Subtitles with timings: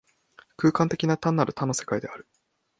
[0.57, 2.27] 空間的な、単なる多の世界である。